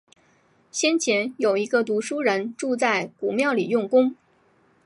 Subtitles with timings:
[0.71, 4.15] 先前，有一个读书人住在古庙里用功